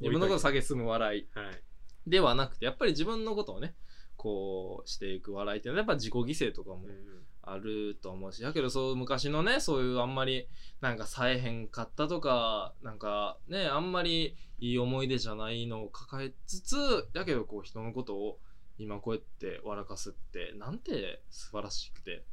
[0.00, 1.62] 自分のことを下げすむ笑いはい。
[2.06, 3.74] ではなくてやっぱり自分のことをね
[4.16, 10.48] こうしていく笑いっていうのはやっぱ自己犠牲とかもうんあると思うしだけどそう昔のねそういうあんまり
[10.80, 18.38] なんかさえへんかったとかなんかねあんまりいい思い出じゃないのを抱えつつだけどこう人のことを
[18.78, 22.24] 今こうやって笑かすってなんて素晴らしくて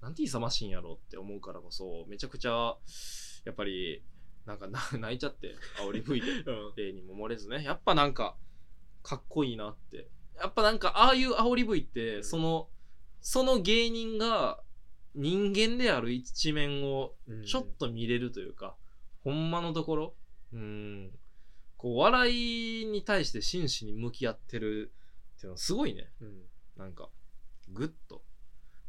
[0.00, 2.76] なんて勇ましいんやろって思うからこそめちゃくちゃ
[3.44, 4.02] やっぱり
[4.46, 6.72] なんかな 泣いちゃって煽り吹いて うん。
[6.76, 7.62] 例にも漏れずね。
[7.62, 8.36] やっぱなんか
[9.02, 10.08] かっこいいなって。
[10.36, 12.68] やっぱなんかああいう煽り V ってその
[13.20, 14.62] その芸人が
[15.14, 17.44] 人間である一面をうん。
[17.44, 18.76] ちょっと見れるというか、
[19.20, 20.14] ほんまのところ
[20.52, 21.18] うん。
[21.76, 24.92] こう笑いに対して真摯に向き合ってる
[25.36, 26.10] っていうのはすごいね。
[26.20, 26.42] うん。
[26.76, 27.10] なんか
[27.68, 28.24] グッと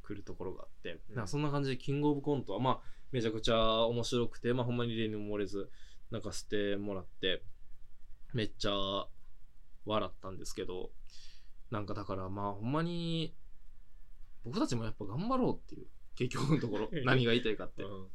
[0.01, 1.15] くるところがあって、うん。
[1.15, 5.69] なそんな感じでキングオブコントはまあめちゃくちゃ面白くてまあほんまに例にも漏れず
[6.11, 7.43] 泣かせてもらって
[8.33, 8.71] めっちゃ
[9.85, 10.89] 笑ったんですけど
[11.71, 13.35] なんかだからまあほんまに
[14.43, 17.83] 僕たちもやっぱ頑張ろうっていう結局のところ 何が言いたいかって。
[17.83, 18.07] うん。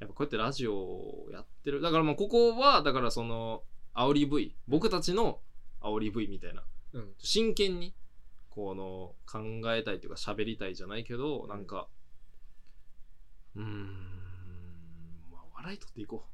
[0.00, 1.80] やっぱこうやってラジオをやってる。
[1.80, 5.40] だからもうここはだからその煽り V 僕たちの
[5.80, 7.14] 煽り V みたいなうん。
[7.18, 7.94] 真剣に
[8.50, 9.40] この考
[9.74, 11.88] えたいというか喋りたいじゃないけどなんか
[13.56, 14.13] うーんまあ
[15.64, 16.26] 笑い取っていこ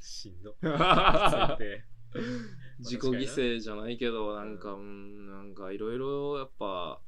[0.00, 0.56] しんど。
[2.80, 7.00] 自己犠牲じゃないけどなんかうんなんかいろいろやっぱ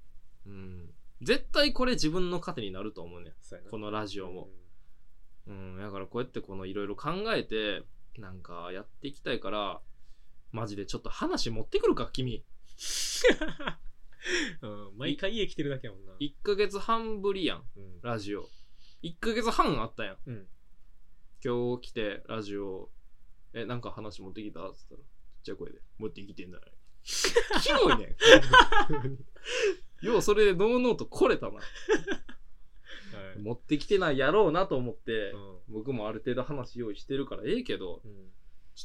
[0.47, 0.95] うん。
[1.21, 3.71] 絶対これ自分の糧になると思うねそうやな。
[3.71, 4.49] このラジオも。
[5.49, 5.77] うん。
[5.77, 7.83] だからこうやってこのいろいろ考えて
[8.17, 9.81] なんかやっていきたいから
[10.53, 12.45] マジでちょっと話持ってくるか君。
[14.63, 16.13] うんうん毎回家来てるだけやもんな。
[16.21, 18.01] 1ヶ月半ぶりやんうん。
[18.03, 18.49] ラジオ。
[19.03, 20.47] 1ヶ月半あったやん、うん
[21.45, 22.89] 今日来てラジオ
[23.53, 24.61] えなんか話持ってきた？
[24.69, 25.07] っつったらちっ
[25.43, 25.79] ちゃい声で。
[25.99, 26.65] 持ってきてんだよ
[27.63, 28.05] キモいね
[30.03, 30.07] ん。
[30.07, 31.55] ようそれでノーノーと来れたな。
[31.55, 31.63] は
[33.37, 33.39] い。
[33.41, 35.59] 持ってきてないやろうなと思って、うん。
[35.69, 38.31] 僕もある程度話用意してるからええけどうん。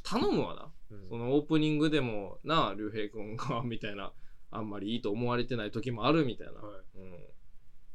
[0.03, 0.73] 頼むわな。
[0.89, 1.09] うん。
[1.09, 4.13] そのオープニングでもなあ竜兵君が みたいな
[4.49, 6.83] あんまりいいと思われてない時もあるみたいな、はい。
[6.95, 7.27] うん、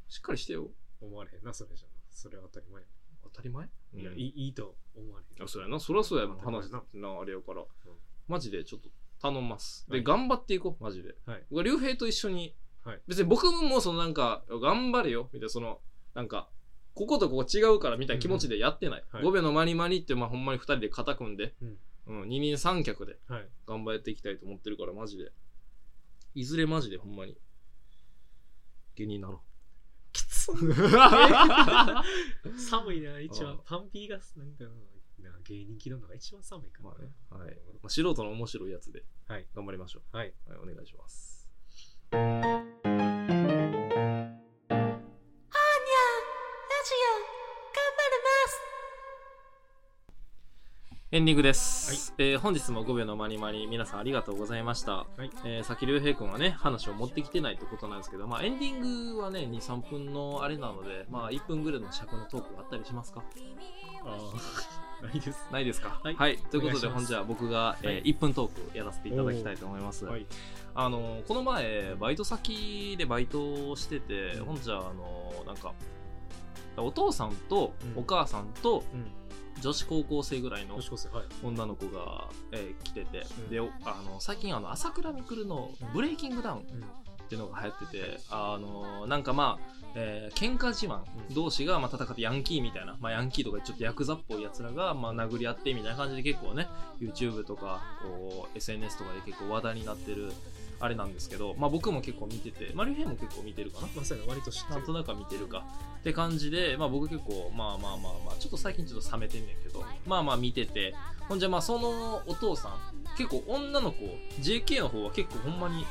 [0.08, 0.70] しっかりしてよ。
[1.00, 1.88] 思われへんなそれじゃ。
[1.88, 2.88] なそれは当たり前や
[3.32, 3.68] 当たり前？
[3.94, 4.00] うん。
[4.00, 5.80] いいいいと思われへんあそうやな。
[5.80, 6.26] そりゃそうや。
[6.26, 6.34] な。
[6.34, 6.80] 話な
[7.20, 7.64] あれやから、ん。
[8.28, 8.88] マジでちょっと
[9.20, 9.86] 頼みます。
[9.88, 10.04] で、はい。
[10.04, 11.14] 頑張っていこうマジで。
[11.26, 11.44] はい。
[11.50, 13.00] 僕は竜兵と一緒に、はい。
[13.06, 15.28] 別に僕もそのなんか頑張れよ。
[15.32, 15.80] みたいなその
[16.14, 16.48] なんか
[16.94, 19.22] こことここ違うからみたいな気持ちでやってない、はい。
[19.22, 21.78] 5秒のマニマニってまあほんまに2人で肩組んで、うん。
[22.04, 23.18] うん、二人三脚で。
[23.28, 23.48] はい。
[23.66, 25.30] 頑張っていきたいと思ってるからマジで。
[26.34, 27.36] いずれマジでほんまに。
[28.96, 29.51] 芸人になろき
[32.56, 34.64] 寒いな一あ番パンピーがなんか
[35.18, 37.54] な芸人気なのが一番寒いからまあねはい。
[37.82, 39.46] まあ、素人の面白いやつではい。
[39.54, 41.48] 頑張りましょはい、う、はい、お願いします
[51.14, 55.30] エンディングです、えー本日も5秒のマニマニ皆さんありがとうございました、はい。
[55.44, 63.22] えーさっき竜兵君はね話を持ってきてないってことなんですけど、まあ、エンディングはね23分のあれなので、まあ、1分ぐらいの尺のトークがあったりしますか？
[64.06, 64.16] あ
[65.02, 65.48] あ ないです。
[65.52, 66.00] ないですか？
[66.02, 66.38] はい。
[66.50, 66.88] ということでお願いします。
[66.88, 68.02] ほんじゃ僕が、えーはい。
[68.04, 70.24] 1分トークやらせていただきたいと思います、はい。
[70.74, 75.74] あのこの前バイト先でバイトをしてて、ほんじゃあのなんか
[76.78, 78.02] お父さんとうん。
[78.02, 79.12] お母さんとうん
[79.60, 80.78] 女子高校生ぐらいの
[81.42, 83.48] 女の子が、えー来てて、うん。
[83.50, 86.80] でおあの最近あの朝倉未来の「ブレイキングダウン」っうん。
[87.28, 91.34] ていうのが流行っててあのなんかまあえー喧嘩自慢うん。
[91.34, 96.68] 同士がまあ戦ってヤンキーみたいな、まあ、ヤンキーとかちょっとヤクザっぽいやつらがまあ殴り合ってみたいな感じで結構ね
[97.00, 100.32] YouTube とかこう SNS とかで結構話題になってる
[100.82, 103.88] あれなんですけど、まあ、僕も結構見ててマリュヘイも結構見てるかな？
[103.94, 104.74] まあそうやな割と知ってる。
[104.74, 105.64] なんとなくは見てるか。
[106.00, 110.94] って感じで、まあ、僕結構まあまあまあまあちょっと最近ちょっと冷めてんねんけどまあまあ見てて。
[111.28, 112.72] ほんじゃまあそのお父さん
[113.16, 113.98] 結構女の子
[114.40, 115.86] JK の方は結構ほんまに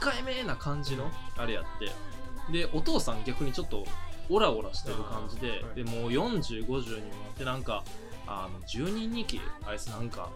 [0.00, 1.90] 控えめな感じのあれやって。
[2.52, 3.84] でお父さん逆にちょっと
[4.30, 6.70] オラオラしてる感じで、でもう4050にもな
[7.30, 7.82] ってなんか
[8.26, 10.30] あの10人2期あいつなんか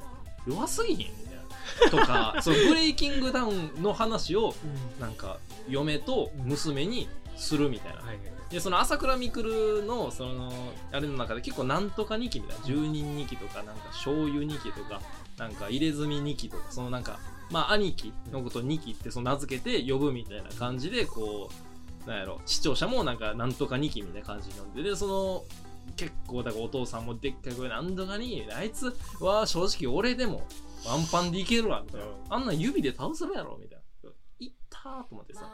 [0.47, 1.41] 弱すぎひんみたいな
[1.90, 5.01] とか そのブレイキングダウンの話をうん。
[5.01, 8.33] なんか嫁と娘にするみたいな、はいはいはい。
[8.51, 10.53] でその朝倉未来のその
[10.92, 12.64] あれの中で結構なんとか2期みたいな。
[12.64, 15.01] 10人2期とかなんか醤油2期とか
[15.38, 17.18] なんか入れ墨2期とかそのなんか
[17.51, 21.51] まあ兄貴のこと2期ってその名付けて呼ぶみたいな感じでこ
[22.07, 25.44] うなんやろ視聴者もなんかなんとか2期みたいな感じに呼んででその
[25.96, 30.46] 結構だからお父さんもでっかい声でなんとかにあいつは正直俺でも
[30.87, 32.14] ワンパンでいけるわみたいな、うん。
[32.29, 33.83] あんなん指で倒せるやろみたいな。
[34.38, 35.53] いったーと思ってさ。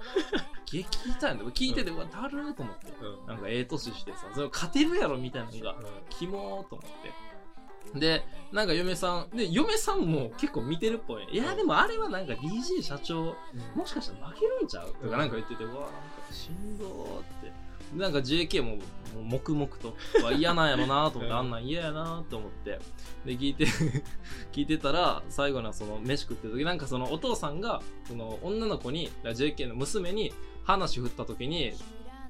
[0.64, 2.86] 激痛いんだ聞いてて、うわだるーと思って。
[3.02, 3.26] うん。
[3.26, 5.76] なんかええ年してさ、それ勝てるやろみたいなのが、
[6.08, 7.98] キモーと思って。
[7.98, 11.26] で、なんか嫁さん、で、嫁さんも結構見てるっぽい。
[11.30, 13.34] いや、でもあれはなんか DJ 社長、
[13.74, 14.92] もしかしたら負けるんちゃう？
[14.94, 15.90] とかなんか言ってて、うわ、なんか
[16.32, 17.52] しんどーって。
[17.94, 18.76] でなんか JK も
[19.14, 19.96] もう黙々と、
[20.32, 22.78] 嫌なんやろなと思って、うんあんなん嫌やなと思って。
[23.24, 23.66] で、聞いて、
[24.52, 30.32] 聞いてたら、最後のその飯食ってる時、なんかそのお父さんが、その女の子に、JK の娘に
[30.64, 31.72] 話振った時に、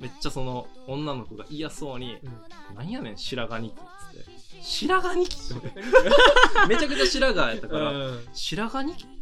[0.00, 4.62] めっちゃその女の子が嫌そうに、うんなんやねん、白髪ニキっつって。
[4.62, 5.72] 白髪ニキって。
[6.68, 9.17] めちゃくちゃ白髪やったから、うん白髪ニキうん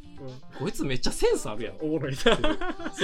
[0.58, 1.74] こいつめっちゃセンスあるやん。
[1.80, 2.30] おもろいなそ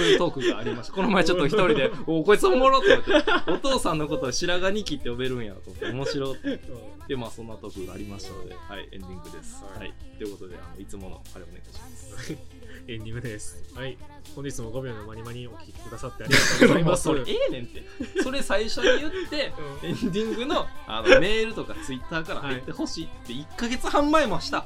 [0.01, 0.93] ういうトークがありました。
[0.93, 6.59] この前ちょっと一人で、 おこいつおもろって思って、お父さんのことを白髪ニキって呼べるんやと思って、面白いって。
[7.07, 9.63] で、まあそんなトークがありましたので、はい、エンディングです。
[9.63, 9.93] はいはい。
[10.17, 12.37] ということで、あのいつものあれお願いします。
[12.87, 13.97] エンディングですはい
[14.35, 17.83] 本日も5秒のマニマニお聞きくださってありがとうございます それええねんって。
[18.21, 24.65] それ最初に言って、うんエンディングのあのメールとかツイッターから入ってほしいって1ヶ月半前もした。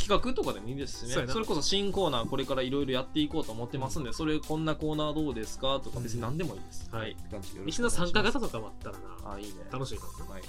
[0.02, 1.28] 企画とかでもいいですしね。
[1.28, 6.90] それこそ新コーナーこれからいろいろやっていこうと思ってますんで、それこんなコーナーどうですかとか別に何でもいいです。
[6.92, 9.54] はいって感じでよろし一のくお願いします参加型とかもあったらな、あ、いいね。
[9.72, 10.32] 楽しいかもな。
[10.34, 10.44] はい。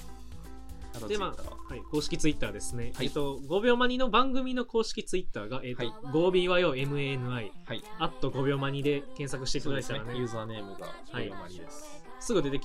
[1.09, 2.93] で、まあ、はい、公式ツイッターですね。
[2.95, 7.53] はいえっ、と、5秒マニの番組の公式ツイッターが、えっ、と、はい 5byomani、はい。
[7.99, 10.21] あと5秒マニで検索していたそうですねだいたらね、。
[10.21, 12.03] ユーザーネームがゴはいミマニです。
[12.21, 12.61] すぐ出て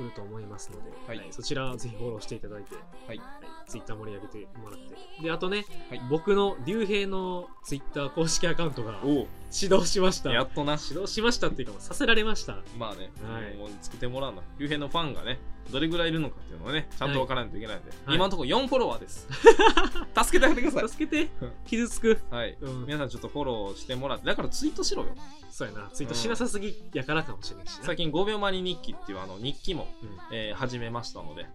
[0.00, 2.74] くると思いますので、はいそちらぜひフォローしていただいて、
[3.06, 3.20] はい
[3.66, 5.22] ツイッター盛り上げてもらって。
[5.22, 10.30] で、あとね、はい僕の竜兵のツイッター公式アカウントがお指導しました。
[10.30, 10.78] やっとな。
[10.82, 12.58] 指導しましたっていうか、させられました。
[12.78, 14.42] まあね、はいもう作ってもらうの。
[14.58, 15.38] 竜兵のファンがね、
[15.70, 19.28] どれぐらいいるのかっていうのはね、ちゃんとわからないといけないんで、はい今のところ4フォロワーです。
[20.16, 22.20] 助けてあげてくださ助けてうん 傷つく。
[22.32, 22.34] い。
[22.34, 22.56] はい。
[22.60, 25.14] うん皆さんちょっとフォローしてもらって、だからツイートしろよ。
[25.50, 25.90] そうやな。
[25.92, 27.84] ツイートしなさすぎやからかもしれんしな。
[27.84, 31.46] 最近5秒マニ日記っていうあの日記も、うんえー始めましたので、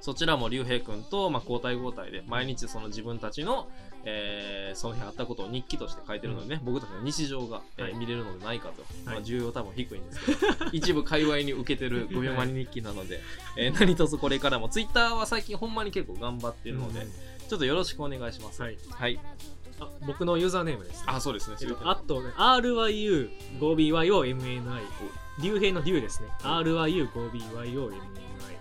[0.00, 3.68] そちらも竜兵くんと、まあ、交代交代で毎日その自分たちの、
[4.04, 10.38] えーその日あったことを日記として書いてるのでね、僕たちの日常が、えーはい見れるのでないかと、まあ、はい重要多分低いんですけど、
[10.72, 13.20] 一部界隈に受けてる5秒マニ日記なので、
[13.56, 17.12] えー何卒これからも、ツイッターは最近ほんまに結構頑張ってるので、うん
[17.48, 18.62] ちょっとよろしくお願いします。
[18.62, 18.78] はい。
[18.90, 19.20] はい。
[19.80, 21.04] あ僕のユーザーネームです、ね。
[21.08, 21.56] あ、そうですね。
[21.60, 24.62] えっと、あとね、RYU5BYOMNI。
[25.42, 26.28] 竜兵の竜ですね。
[26.40, 27.90] RYU5BYOMNI。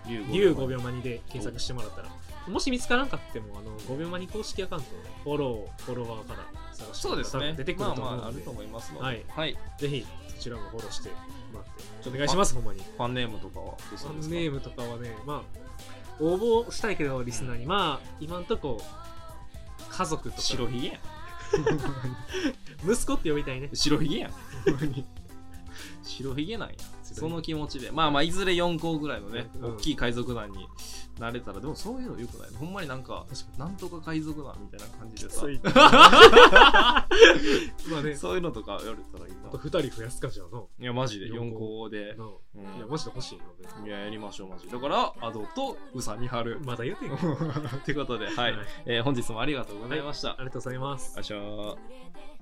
[0.08, 2.10] 竜竜5秒マニで検索してもらったら。
[2.48, 6.40] もし見つからんかっても、あの、5秒マニ公式アカウントをフォロー、フォロワーから
[6.74, 7.54] 探してそうですね。
[7.58, 9.06] 出てくると思うので、まあまあ、あると思いますので。
[9.06, 9.58] はいはい。
[9.78, 11.16] ぜひそちらもフォローしても
[11.56, 11.70] らって。
[11.82, 12.82] ちょっとお願いします、ほんまに。
[12.82, 14.10] ファンネームとかはフるんですか？
[14.14, 18.82] ァンネームとかはね、まあ、応募したいけど、リスナーに、まあ、今んとこ、
[19.90, 21.00] 家族とか、白ひげやん。
[22.92, 23.70] 息子って呼びたいね。
[23.74, 24.32] 白ひげやん。
[26.04, 26.76] 白ひげなんや。
[27.14, 27.92] その気持ちで。
[27.92, 30.68] まあまあ、いずれ4校ぐらいのね、うん大きい海賊団に
[31.20, 32.50] なれたら、でもそういうのよくない。
[32.60, 35.46] ほんまになんか、確なんとか海賊団みたいな感じでさ
[37.92, 39.64] まあね、そういうのとかやれたらいいあとな。
[39.64, 40.68] 2人増やすかじゃあの。
[40.80, 42.16] いや、マジで4四校校で。
[42.16, 44.72] のうんいや、マジで欲しいよ、別にいや、やりましょう、マジで。
[44.74, 46.60] だから、アドとウサに貼る。
[46.66, 47.18] まだ言うてんの？
[47.86, 48.56] ということで、はい。
[48.86, 50.32] えー本日もありがとうございました。
[50.32, 51.22] ありがとうございますよ。
[51.22, 52.33] いしょー。